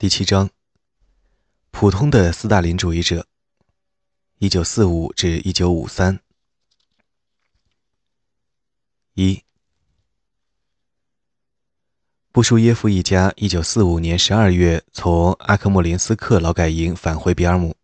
[0.00, 0.48] 第七章：
[1.70, 3.26] 普通的斯大林主义者。
[4.38, 6.18] 一九四五至一九五三。
[9.12, 9.42] 一，
[12.32, 17.76] 布舒耶夫一家一九四五年十二月从阿克莫林斯克劳改营返回比尔姆。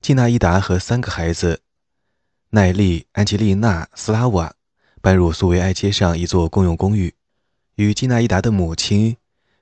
[0.00, 1.62] 季纳伊达和三个孩子
[2.50, 4.52] 奈利、安吉丽娜、斯拉瓦
[5.00, 7.14] 搬入苏维埃街上一座公用公寓，
[7.76, 9.16] 与季纳伊达的母亲、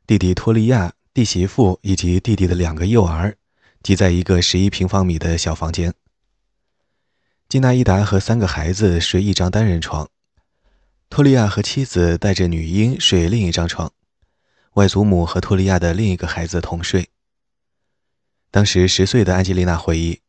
[0.06, 0.94] 弟弟托利亚。
[1.14, 3.36] 弟媳妇以及弟弟的两个幼儿，
[3.84, 5.94] 挤在一个十一平方米的小房间。
[7.48, 10.10] 金娜伊达和三个孩子睡一张单人床，
[11.08, 13.92] 托利亚和妻子带着女婴睡另一张床，
[14.72, 17.08] 外祖母和托利亚的另一个孩子同睡。
[18.50, 20.20] 当时十岁的安吉丽娜回忆：“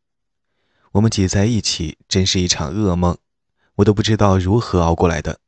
[0.93, 3.17] 我们挤在一起，真是一场噩梦，
[3.77, 5.39] 我都不知道如何熬过来的。”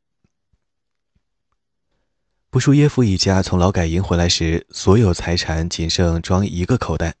[2.58, 7.14] 布舒耶夫一家从劳改营回来时，所有财产仅剩装一个口袋。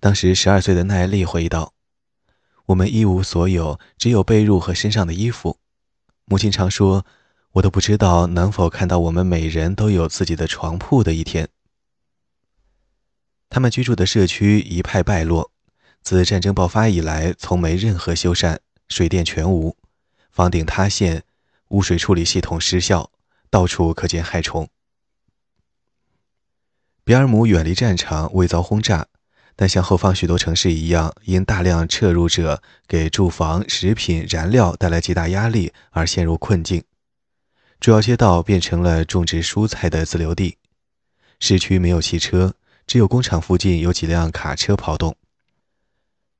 [0.00, 1.74] 当时十二岁的奈利回忆道
[2.64, 5.58] ：“我们一无所有，只有被褥和身上的衣服。
[6.24, 7.04] 母亲常说，
[7.52, 11.50] 我都不知道能否看到我们每人都有自己的床铺的一天。”
[13.50, 15.52] 他们居住的社区一派败落，
[16.00, 18.56] 自战争爆发以来，从没任何修缮，
[18.88, 19.76] 水电全无，
[20.30, 21.22] 房顶塌陷，
[21.68, 23.10] 污水处理系统失效。
[23.50, 24.68] 到处可见害虫。
[27.04, 29.06] 比尔姆远离战场，未遭轰炸，
[29.56, 36.84] 但像后方许多城市一样，因大量撤入者给住房、食品、燃料带来极大压力而陷入困境。
[37.80, 40.58] 主要街道变成了种植蔬菜的自留地，
[41.40, 42.54] 市区没有汽车，
[42.86, 45.16] 只有工厂附近有几辆卡车跑动。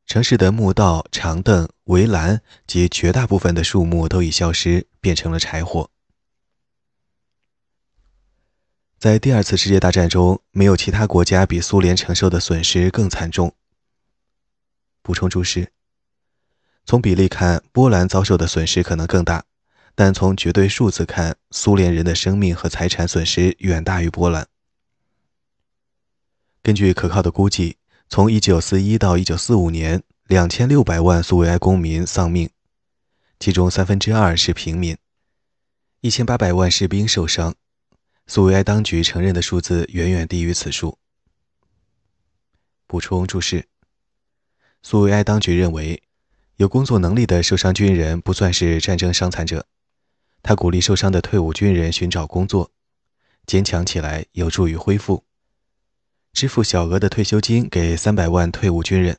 [0.05, 5.91] 城市的墓道、长凳、围栏及绝大部分的树木都已消失，变成了柴火。
[8.99, 13.55] 在第二次世界大战中，没有其他国家比苏联承受的损失更惨重。
[15.03, 15.71] 补充注释：
[16.85, 19.45] 从比例看，波兰遭受的损失可能更大，
[19.95, 24.49] 但从绝对数字看，苏联人的生命和财产损失远大于波兰。
[26.61, 27.77] 根据可靠的估计，
[28.09, 32.51] 从1941到1945年，2600万苏维埃公民丧命，
[33.39, 34.99] 其中三分之二是平民
[36.03, 37.55] ，1800万士兵受伤。
[38.31, 40.99] 苏维埃当局承认的数字远远低于此数。
[42.87, 43.67] 补充注释：
[44.83, 46.03] 苏维埃当局认为，
[46.57, 49.67] 有工作能力的受伤军人不算是战争伤残者。
[50.43, 52.71] 他鼓励受伤的退伍军人寻找工作，
[53.47, 55.25] 坚强起来有助于恢复。
[56.35, 59.19] 支付小额的退休金给三百万退伍军人。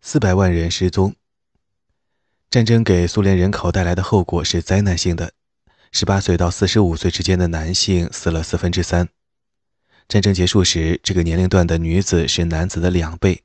[0.00, 1.16] 四百万人失踪。
[2.48, 5.34] 战争给苏联人口带来的后果是灾难性的。
[5.92, 9.08] 十八岁到四十五岁之间的男性死了四分之三。
[10.08, 13.42] 战争结束时，这个年龄段的女子是男子的两倍。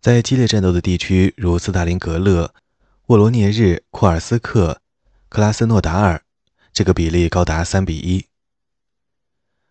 [0.00, 2.54] 在激烈战斗的地区，如斯大林格勒、
[3.06, 4.80] 沃罗涅日、库尔斯克、
[5.28, 6.22] 克拉斯诺达尔，
[6.72, 8.26] 这个比例高达三比一。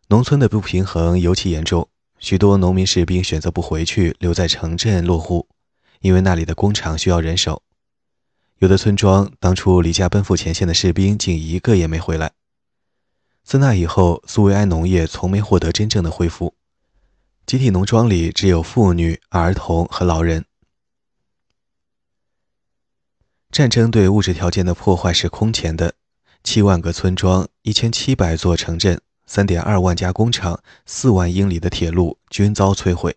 [0.10, 5.48] 农村的不平衡尤其严重，许多农民士兵选择不回去，留在城镇落户，
[6.02, 7.64] 因为那里的工厂需要人手。
[8.60, 12.34] 有的村庄当初离家奔赴前线的士兵，竟一个也没回来。
[13.42, 16.56] 自那以后，苏维埃农业从没获得真正的恢复。
[17.46, 20.44] 集体农庄里只有妇女、儿童和老人。
[23.50, 25.94] 战争对物质条件的破坏是空前的：
[26.44, 33.16] 七万个村庄、一千七百座城镇、三点二万家工厂、四万英里的铁路均遭摧毁。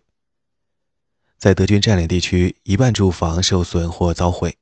[1.37, 4.57] 在德军占领地区，一半住房受损或遭毁。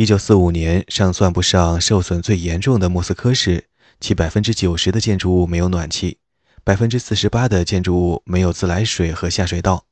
[0.00, 3.66] 一九四五年，尚算不上受损最严重的莫斯科市，
[4.00, 6.16] 其百分之九十的建筑物没有暖气，
[6.64, 9.84] 百分之四十八的建筑物没有自来水和下水道。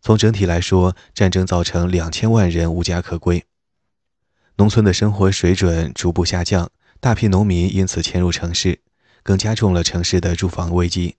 [0.00, 3.44] 从整体来说，战争造成两千万人无家可归，
[4.56, 8.80] 农村的生活水准逐步下降，大批农民因此迁入城市，
[9.22, 11.14] 更加重了城市的住房危机。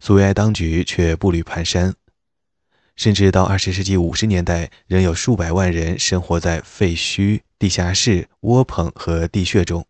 [0.00, 1.92] 苏维埃当局却步履蹒跚。
[2.96, 9.86] 甚至到二十世纪五十年代，仍有数百万人生活在废墟、地下室、窝棚和地穴中。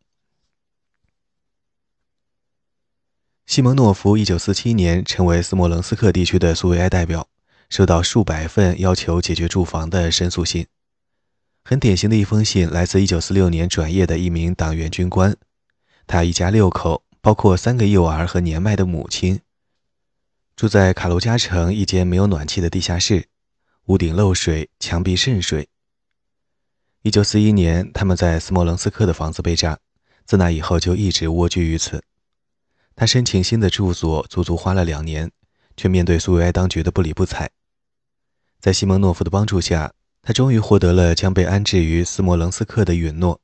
[3.45, 7.29] 西蒙诺夫一九四七年成为斯莫棱斯克地区的苏维埃代表，
[7.69, 10.67] 收到数百份要求解决住房的申诉信。
[11.65, 15.37] 很典型的一封信来自一九四六年转业的一名党员军官，
[16.07, 19.41] 他一家六口，包括三个幼儿和年迈的母亲。
[20.63, 23.27] 住在卡卢加城一间没有暖气的地下室，
[23.87, 25.69] 屋顶漏水，墙壁渗水。
[27.03, 29.81] 一九四一年，他们在斯莫棱斯克的房子被炸，
[30.25, 32.05] 自那以后就一直蜗居于此。
[32.95, 35.33] 他申请新的住所，足足花了两年，
[35.77, 37.51] 却面对苏维埃当局的不理不睬。
[38.61, 39.93] 在西蒙诺夫的帮助下，
[40.23, 43.41] 他终于获得了将被安置于斯摩棱斯克的允诺。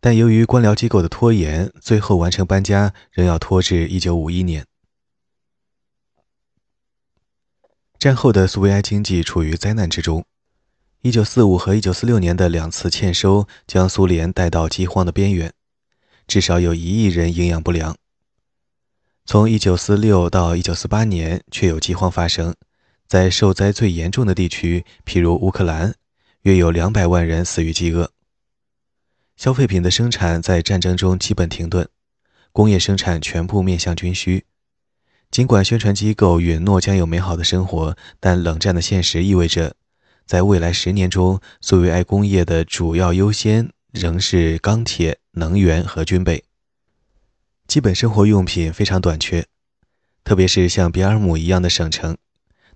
[0.00, 4.66] 但由于官僚机构的拖延，最后完成搬家仍要拖至1951年。
[8.04, 10.26] 战后的苏维埃经济处于灾难之中。
[11.04, 15.50] 1945和1946年的两次欠收将苏联带到饥荒的边缘，
[16.26, 17.96] 至少有一亿人营养不良。
[19.24, 22.54] 从1946到1948年，却有饥荒发生，
[23.06, 25.94] 在受灾最严重的地区，譬如乌克兰，
[26.42, 28.10] 约有200万人死于饥饿。
[29.38, 31.88] 消费品的生产在战争中基本停顿，
[32.52, 34.44] 工业生产全部面向军需。
[35.34, 39.74] 尽管宣传机构允诺将有美好的生活，但冷战的现实意味着，
[40.24, 46.44] 在未来十年中，苏维埃工业的主要优先仍是钢铁、能源和军备。
[47.66, 49.44] 基本生活用品非常短缺，
[50.22, 52.16] 特别是像比尔姆一样的省城，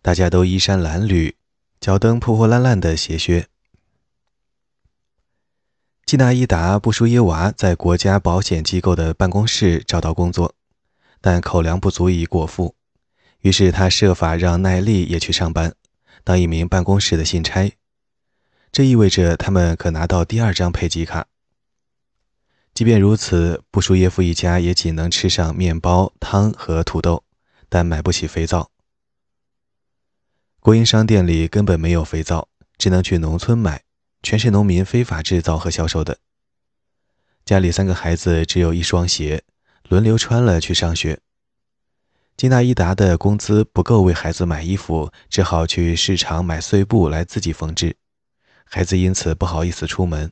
[0.02, 1.34] 大家都衣衫褴褛，
[1.80, 3.46] 脚蹬破破烂烂的鞋靴。
[6.04, 10.56] 基纳伊达·布舒耶娃在国家保险机构的办公室找到工作，
[11.20, 12.74] 但口粮不足以果腹，
[13.40, 15.74] 于是他设法让奈利也去上班，
[16.24, 17.72] 当一名办公室的信差。
[18.70, 21.26] 这意味着他们可拿到第二张配给卡。
[22.74, 27.24] 即便如此，布舒耶夫一家也仅能吃上面包、汤和土豆，
[27.68, 28.70] 但买不起肥皂。
[30.60, 33.82] 国营商店里根本没有肥皂，只能去农村买。
[34.20, 36.18] 全是农民非法制造和销售的。
[37.44, 39.44] 家里三个孩子只有一双鞋，
[39.88, 41.20] 轮流穿了去上学。
[42.36, 47.96] 金纳伊达的工资不够为孩子买衣服，只好去市场买碎布来自己缝制。
[48.64, 50.30] 孩子因此不好意思出门。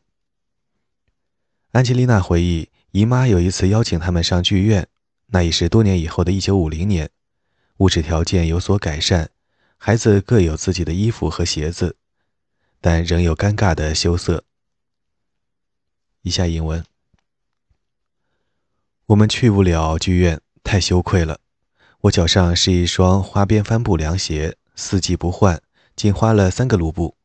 [1.73, 4.87] 安吉丽娜回忆，姨妈有一次邀请他们上剧院，
[5.29, 7.11] 那已是多年以后的一九五零年，
[7.79, 9.31] 物质条件有所改善，
[9.76, 11.97] 孩子各有自己的衣服和鞋子。
[12.79, 14.44] 但仍有尴尬的羞涩。
[16.23, 16.85] 以下引文：
[19.06, 21.38] 我们去不了剧院，太羞愧了。
[22.00, 25.62] 我脚上是一双花边帆布凉鞋，四季不换，
[25.94, 27.17] 仅花了三个卢布。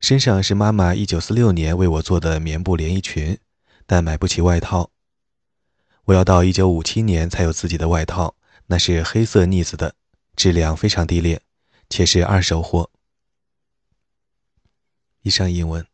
[0.00, 3.38] 身上是妈妈一九四六年为我做的棉布连衣裙，
[3.86, 4.90] 但买不起外套。
[6.06, 8.34] 我要到一九五七年才有自己的外套，
[8.66, 9.94] 那是黑色呢子的，
[10.34, 11.40] 质量非常低劣，
[11.88, 12.90] 且是二手货。
[15.22, 15.91] 以上英文。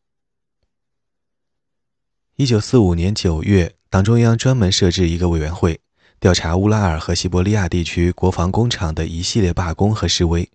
[2.41, 5.81] 一九四五年九月，党中央专门设置一个委员会，
[6.21, 10.49] 调查乌拉尔和西伯利亚地区国防工厂的一系列罢工和示威。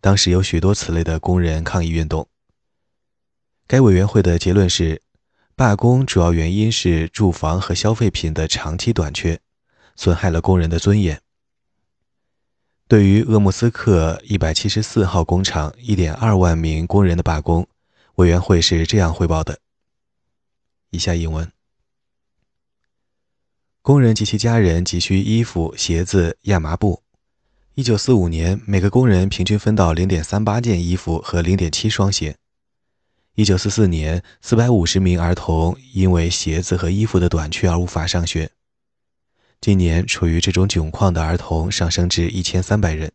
[0.00, 2.28] 当时有许多此类的工人抗议运动。
[3.66, 5.02] 该委员会的结论是，
[5.56, 9.40] 罢工主要原因是住房和消费品的长期短缺，
[9.96, 11.20] 损害了工人的尊严。
[12.86, 17.66] 对于鄂木斯克一百七十四号工厂一点二万名工人的罢工，
[18.14, 19.58] 委员会是这样汇报的：
[20.96, 21.52] 以下英文。
[23.82, 27.02] 工人及其家人急需衣服、鞋子、亚麻布。
[27.74, 32.38] 一九四五年，每个工人平均分到零点三八件衣服和零点七双鞋。
[33.34, 38.50] 一九四四年，四百五十名儿童因为鞋子和衣服的短缺而无法上学。
[39.60, 43.12] 今年处于这种窘况的儿童上升至一千三百人。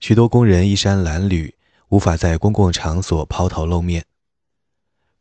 [0.00, 1.52] 许多工人衣衫褴褛，
[1.90, 4.06] 无法在公共场所抛头露面。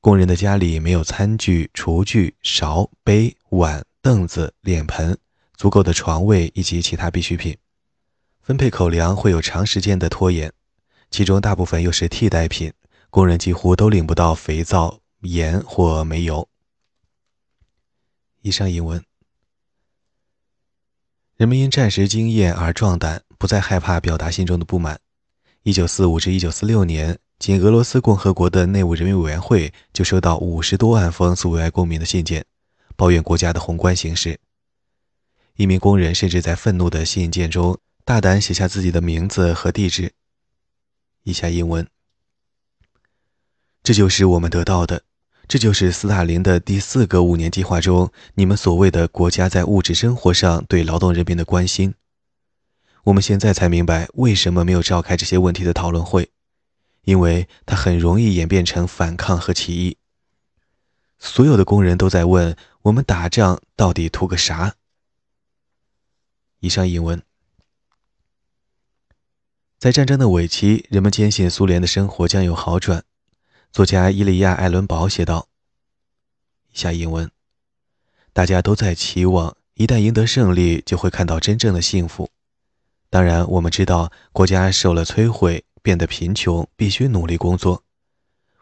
[0.04, 5.18] 工人的家里没有餐具、厨具、勺、杯、碗、凳子、脸盆、
[5.56, 7.58] 足够的床位以及其他必需品。
[8.42, 10.52] 分配口粮会有长时间的拖延，
[11.10, 12.74] 其中大部分又是替代品。
[13.10, 16.50] 工人几乎都领不到肥皂、盐或煤油。
[18.42, 19.02] 以上引文。
[21.38, 25.00] 人们因战时经验而壮胆，不再害怕表达心中的不满。
[25.62, 32.46] 一九四五至一九四六年，仅俄罗斯共和国的内务人民委员会就收到五十多万封苏维埃公民的信件，
[32.96, 34.40] 抱怨国家的宏观形势。
[35.56, 40.14] 一名工人甚至在愤怒的信件中大胆写下自己的名字和地址。
[41.24, 41.88] 以下英文：
[43.84, 45.04] 这就是我们得到的。
[45.46, 51.94] 这就是斯大林的第四个五年计划中，你们所谓的国家在物质生活上对劳动人民的关心。
[53.04, 56.30] 我们现在才明白为什么没有召开这些问题的讨论会，
[57.04, 59.98] 因为它很容易演变成反抗和起义。
[61.20, 64.76] 所有的工人都在问：我们打仗到底图个啥？
[66.60, 67.22] 以上引文。
[69.80, 73.04] 在战争的尾期，人们坚信苏联的生活将有好转。
[73.72, 75.50] 作家伊利亚·艾伦堡写道
[76.72, 77.30] ：“以下引文：
[78.32, 82.30] 大家都在期望，一旦赢得胜利，就会看到真正的幸福。
[83.10, 87.84] 当然，我们知道国家受了摧毁，变得贫穷，必须努力工作。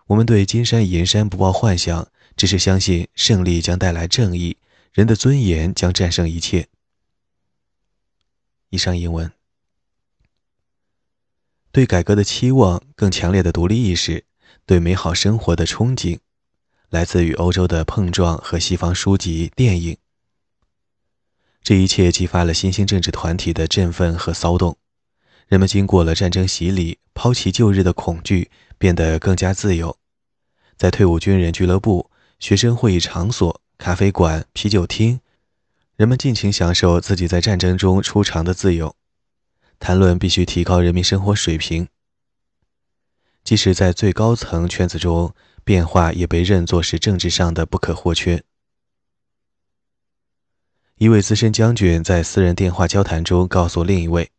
[0.08, 4.58] 我们对金山银山不抱幻想，只是相信胜利将带来正义，
[4.92, 6.68] 人的尊严将战胜一切。
[8.72, 9.32] 以上英文。
[11.72, 14.26] 对改革的期望，更强烈的独立意识，
[14.66, 16.20] 对美好生活的憧憬，
[16.90, 19.98] 来自于欧洲的碰撞和西方书籍、电影。
[21.64, 24.78] 这一切激发了新兴政治团体的振奋和骚动。
[25.52, 29.98] 人们经过了战争洗礼，抛弃旧日的恐惧，变得更加自由。
[30.78, 35.20] 在退伍军人俱乐部、学生会议场所、咖啡馆、啤酒厅，
[35.98, 38.96] 人们尽情享受自己在战争中出场的自由。
[39.78, 41.90] 谈论必须提高人民生活水平，
[43.44, 48.42] 即使在最高层圈子中，变化也被认作是政治上的不可或缺。
[50.98, 54.32] 一位资深将军在私人电话交谈中告诉另一位：“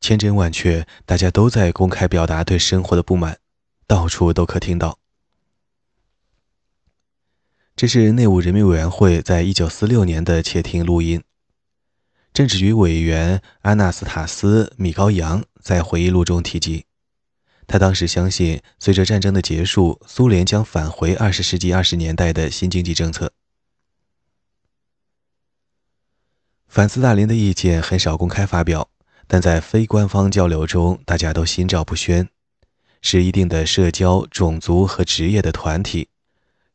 [0.00, 3.38] 千真万确，大家都在公开表达对生活的不满。”
[3.88, 4.98] 到处都可听到。
[7.74, 11.24] 这是内务人民委员会在一九四六年的窃听录音。
[12.34, 16.84] 政治局委员阿纳斯塔斯·米高扬在回忆录中提及，
[17.66, 23.32] 他当时相信，随着战争的结束，苏联将返回二十世纪二十年代的新经济政策。
[26.66, 28.90] 反斯大林的意见很少公开发表，
[29.28, 32.28] 但在非官方交流中，大家都心照不宣。
[33.00, 36.08] 是一定的社交、种族和职业的团体，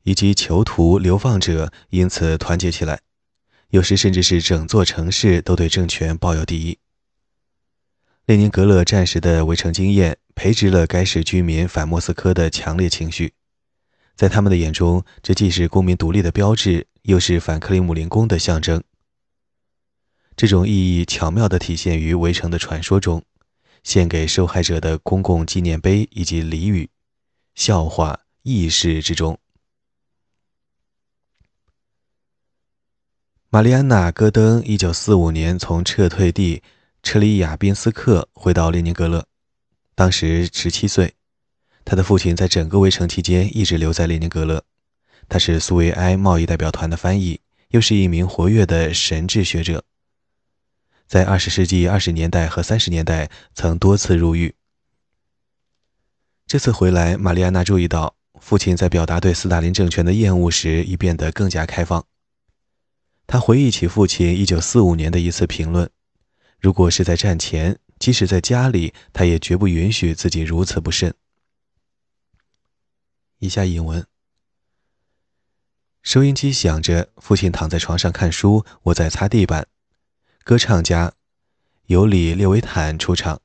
[0.04, 3.02] 以及囚徒、流放者，因此团结起来。
[3.72, 6.78] 有时甚至是整座城市都对政权抱有敌意。
[8.26, 13.34] 列宁格勒战时的围城经验，培植了该市居民反莫斯科的强烈情绪。
[14.16, 18.82] 在他们的眼中，这既是公民独立的标志，又是反克里姆林宫的象征。
[20.36, 23.24] 这种意义巧妙地体现于围城的传说中。
[23.84, 26.90] 献给受害者的公共纪念碑以及俚语、
[27.54, 29.38] 笑话、轶事之中。
[33.50, 36.64] 玛丽安娜·戈登一九四五年从撤退地
[37.04, 39.26] 车里亚宾斯克回到列宁格勒，
[39.96, 41.14] 当时十七岁。
[41.84, 44.64] 他的父亲在整个围城期间一直留在列宁格勒。
[45.28, 47.38] 他是苏维埃贸易代表团的翻译，
[47.72, 49.84] 又是一名活跃的神智学者。
[51.08, 54.56] 在二十世纪二十年代和三十年代，曾多次入狱。
[56.48, 62.06] 这次回来，玛丽安娜注意到，父亲在表达对斯大林政权的厌恶时，已变得更加开放。
[63.26, 65.90] 他回忆起父亲一九四五年的一次评论
[66.60, 71.14] ：“如果是在战前，即使在家里，他也绝不允许自己如此不慎。”
[73.40, 74.06] 以下引文：
[76.02, 79.68] 收音机响着，父亲躺在床上看书，我在擦地板。
[80.46, 81.14] 歌唱家
[81.86, 83.40] 尤里列维坦出场，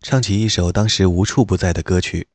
[0.00, 2.22] 唱起一首当时无处不在的歌曲，《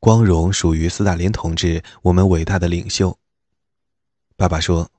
[0.00, 3.12] 光荣属于斯大林同志，我们伟大的领袖》。
[4.36, 4.90] 爸爸说：“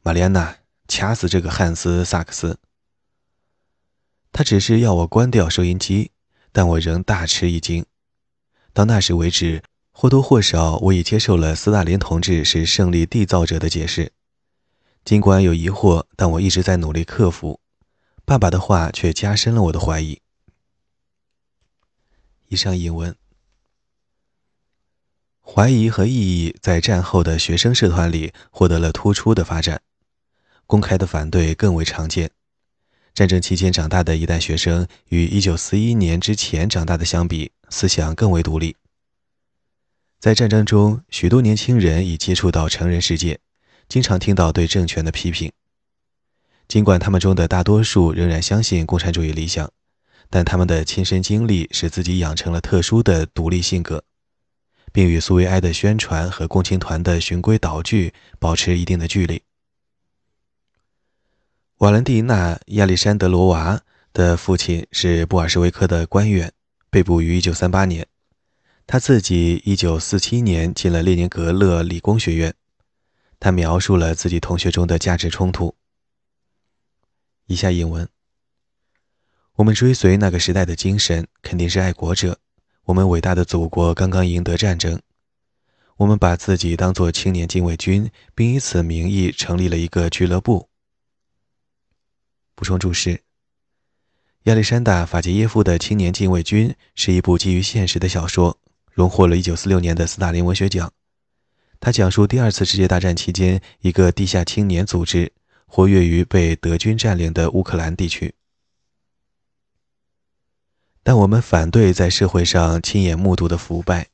[0.00, 0.56] 玛丽安娜，
[0.88, 2.58] 掐死这个汉斯·萨克斯。”
[4.32, 6.10] 他只是要我关掉收音机，
[6.52, 7.84] 但我仍大吃一惊。
[8.72, 9.62] 到那时为止，
[9.92, 14.10] 或多或少我已接受了斯大林同志是胜利缔造者的解释，
[15.04, 17.60] 尽管有疑惑，但我一直在努力克服。
[18.24, 20.20] 爸爸的话却加深了我的怀疑。
[22.48, 23.14] 以上引文，
[25.42, 29.82] 怀疑和异议在战后的学生社团里获得了突出的发展，
[30.66, 32.30] 公开的反对更为常见。
[33.12, 38.76] 战争期间长大的一代学生与1941年之前长大的相比，思想更为独立。
[40.18, 43.38] 在战争中，许多年轻人已接触到成人世界，
[43.86, 45.52] 经常听到对政权的批评。
[46.66, 49.70] 尽管他们中的大多数仍然相信共产主义理想，
[50.30, 54.02] 但他们的亲身经历使自己养成了特殊的独立性格，
[54.92, 59.42] 并与苏维埃的宣传和共青团的循规蹈矩保持一定的距离。
[61.78, 66.52] 瓦伦蒂娜·亚历山德罗娃的父亲是布尔什维克的官员，
[66.88, 68.06] 被捕于1938年。
[68.86, 72.54] 他自己1947年进了列宁格勒理工学院。
[73.40, 75.74] 他描述了自己同学中的价值冲突。
[77.46, 78.08] 以下引文：
[79.56, 82.38] 我们追随那个时代的精神，肯定是爱国者。
[82.84, 85.00] 我们伟大的祖国刚刚赢得战争，
[85.96, 90.68] 我们把自己当作青年禁卫军，并以此名义成立了一个俱乐部。
[92.54, 93.22] 补充注释：
[94.44, 98.58] 亚历山大·法杰耶夫的《青年禁卫军》是一部基于现实的小说，
[98.92, 100.92] 荣获了1946年的斯大林文学奖。
[101.80, 105.32] 他讲述第二次世界大战期间一个地下青年组织
[105.76, 108.36] 活跃于被德军占领的乌克兰地区。
[111.02, 114.06] 但我们反对在社会上亲眼目睹的腐败。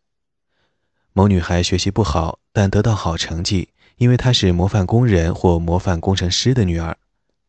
[1.12, 6.96] 某女孩学习不好，但得到好成绩，因为她是模范工人或模范工程师的女儿，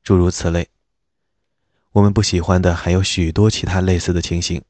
[0.04, 0.68] 诸如此类。
[1.94, 4.62] 我们不喜欢的还有许多其他类似的情形：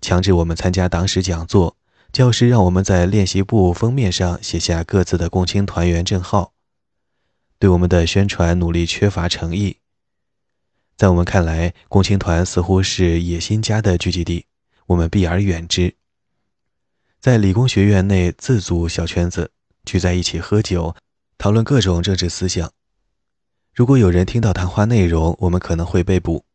[0.00, 1.76] 强制我们参加党史讲座，
[2.12, 6.52] 教师让我们在练习簿封面上写下各自的共青团员证号，
[7.60, 9.76] 对我们的宣传努力缺乏诚意。
[10.96, 14.46] 在我们看来，共青团似乎是野心家的聚集地，
[14.86, 15.94] 我们避而远之。
[17.20, 19.50] 在理工学院内自组小圈子，
[19.84, 20.96] 聚在一起喝酒，
[21.36, 22.72] 讨论各种政治思想。
[23.74, 26.46] 如果有人听到谈话内容，我们可能会被捕。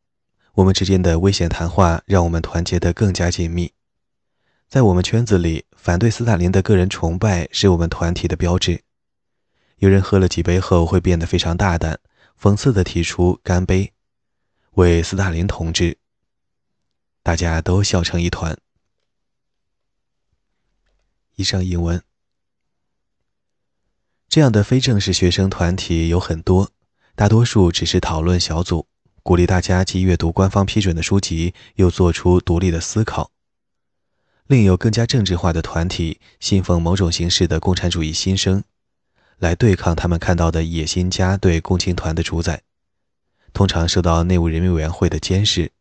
[0.55, 3.71] 我们之间的危险谈话让我们团结得更加紧密。
[4.67, 8.84] 在我们圈子里，反对斯大林的个人崇拜是我们团体的标志。
[9.77, 11.99] 有人喝了几杯后会变得非常大胆，
[12.39, 13.93] 讽刺地提出干杯。
[14.71, 15.97] 为斯大林同志，
[17.23, 18.57] 大家都笑成一团。
[21.35, 22.01] 以上引文。
[24.27, 26.71] 这样的非正式学生团体有很多，
[27.15, 28.87] 大多数只是讨论小组，
[29.23, 33.31] 鼓励大家既阅读官方批准的书籍，又做出独立的思考。
[34.47, 38.63] 另有更加政治化的团体，信奉某种形式的共产主义新生，
[39.39, 42.61] 来对抗他们看到的野心家对共青团的主宰。
[43.53, 45.71] 通常受到内务人民委员会的监视。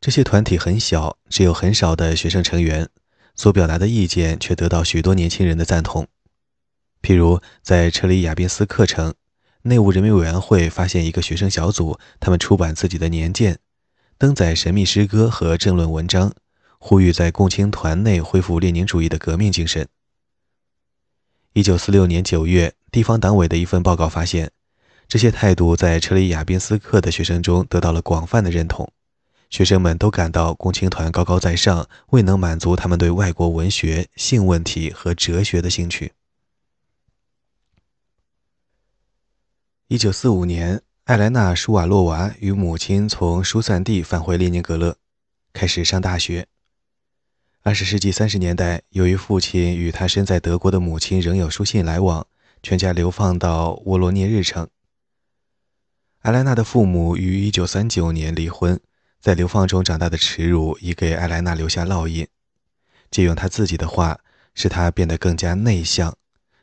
[0.00, 2.88] 这些团体很小，只有很少的学生成员，
[3.34, 6.06] 所表达的意见却得到许多年轻人的赞同。
[7.02, 9.14] 譬如在车里亚宾斯克城，
[9.62, 13.58] 内务人民委员会发现一个学生小组，他们出版自己的年鉴，
[14.16, 16.32] 登载神秘诗歌和政论文章，
[16.78, 19.88] 呼吁在共青团内恢复列宁主义的革命精神。
[21.56, 24.52] 一九四六年九月，地方党委的一份报告发现。
[25.08, 28.92] 这些态度在车里亚宾斯克的学生中得到了广泛的认同，
[29.48, 36.12] 学生们都感到共青团高高在上，未能满足他们对外国文学、性问题和哲学的兴趣。
[39.88, 44.98] 一九四五年，艾莱娜·舒瓦洛娃与母亲从疏散地返回列宁格勒，
[45.54, 46.46] 开始上大学。
[47.66, 52.24] 二十世纪三十年代，由于父亲与他身在德国的母亲仍有书信来往，
[52.62, 54.68] 全家流放到沃罗涅日城。
[56.20, 58.78] 艾莱娜的父母于1939年离婚，
[59.20, 62.28] 在流放中长大的耻辱已给艾莱娜留下烙印。
[63.10, 64.20] 借用他自己的话，
[64.54, 66.16] 使他变得更加内向，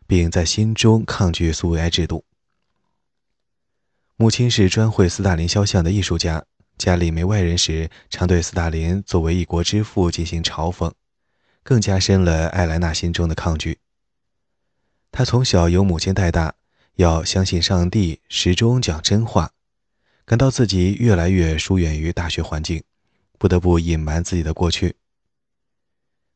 [0.07, 2.23] 并在心中抗拒苏维埃制度。
[4.15, 6.45] 母亲是专绘斯大林肖像的艺术家，
[6.77, 10.91] 家里没外人时，常对斯大林作为一国之父进行嘲讽，
[11.63, 13.79] 更加深了艾莱娜心中的抗拒。
[15.11, 16.55] 她从小由母亲带大。
[16.97, 19.49] 要相信上帝，始终讲真话，
[20.25, 22.83] 感到自己越来越疏远于大学环境，
[23.39, 24.95] 不得不隐瞒自己的过去。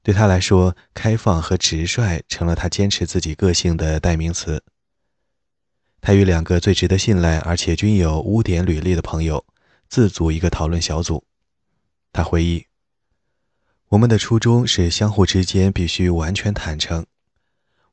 [0.01, 4.63] 对他来说，开放和直率成了他坚持自己个性的代名词。
[6.01, 9.45] 他与两个最值得信赖而且均有污点履历的朋友
[9.89, 11.23] 自组一个讨论小组。
[12.13, 12.65] 他回忆
[13.89, 17.05] ：“我们的初衷是相互之间必须完全坦诚。”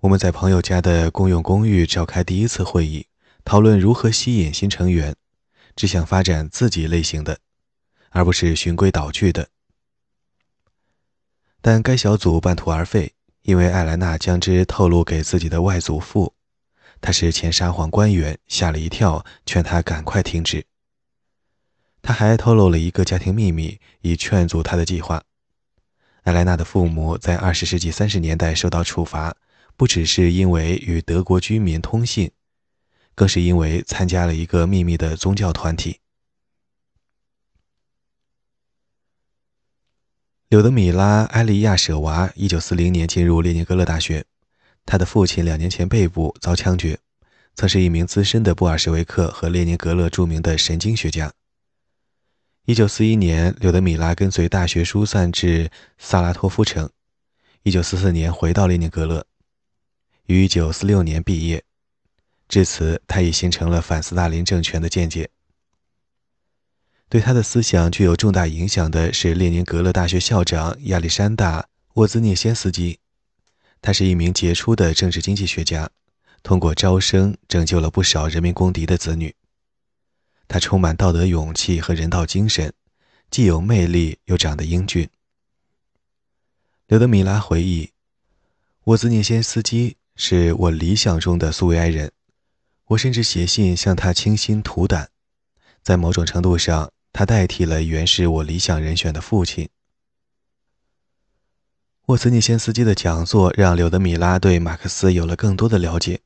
[0.00, 3.06] 我们在朋友家的公用公寓召开第一次会议，
[3.44, 5.16] 讨论如何吸引新成员，
[5.74, 7.38] 只想发展自己类型的，
[8.10, 9.48] 而不是循规蹈矩的。
[11.62, 16.34] 但该小组半途而废，因为艾莱娜将之透露给自己的外祖父，
[17.00, 20.66] 他是前沙皇官员，吓了一跳，劝他赶快停止。
[22.04, 25.24] 他还透露了一个家庭秘密，以劝阻他的计划。
[26.22, 29.36] 艾莱娜的父母在二十世纪三十年代受到处罚。
[29.76, 32.30] 不只是因为与德国居民通信，
[33.16, 35.98] 更是因为参加了一个秘密的宗教团体。
[40.48, 44.24] 柳德米拉·埃利亚舍娃一九四零年进入列宁格勒大学，
[44.86, 47.00] 他的父亲两年前被捕遭枪决，
[47.56, 51.32] 曾是一名资深的布尔什维克和列宁格勒著名的神经学家。
[52.66, 56.88] 一九四一年，柳德米拉跟随大学疏散至萨拉托夫城，
[57.62, 59.26] 一九四四年回到列宁格勒。
[60.24, 61.62] 于1946年毕业，
[62.48, 65.28] 至此他已形成了反斯大林政权的见解。
[67.10, 71.60] 对他的思想具有重大影响的是列宁格勒大学校长亚历山大·
[71.96, 72.98] 沃兹涅先斯基，
[73.82, 75.90] 他是一名杰出的政治经济学家，
[76.42, 79.34] 通过招生拯救了不少人民公敌的子女。
[80.46, 82.72] 他充满道德勇气和人道精神，
[83.30, 85.08] 既有魅力又长得英俊。
[86.86, 87.90] 刘德米拉回忆。
[88.84, 92.12] 沃兹涅先斯基是我理想中的苏维埃人，
[92.88, 95.08] 我甚至写信向他倾心吐胆。
[95.82, 99.68] 在某种程度上，他代替了原是我理想人选的父亲。
[102.06, 106.20] 沃兹涅先斯基的讲座让柳德米拉对马克思有了更多的了解。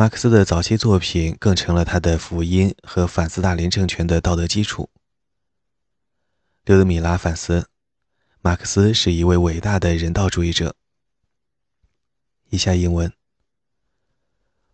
[0.00, 4.88] 马克思的早期作品更成了他的福音和反斯大林政权的道德基础。
[6.64, 7.68] 柳德米拉反思，
[8.40, 10.74] 马克思是一位伟大的人道主义者。
[12.48, 13.12] 以下英文：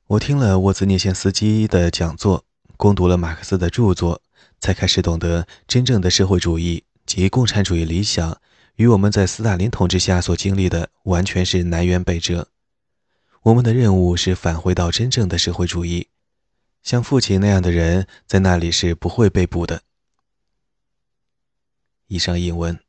[0.07, 2.45] 我听了沃兹涅先斯基的讲座，
[2.77, 4.23] 攻读了马克思的著作，
[4.61, 8.41] 才开始懂得真正的社会主义及共产主义理想。
[8.77, 12.47] 与我们在斯大林统治下所经历的完全是南辕北辙。
[13.47, 16.09] 我们的任务是返回到真正的社会主义，
[16.83, 19.83] 像父亲那样的人在那里是不会被捕的。
[22.09, 22.86] 以上译文。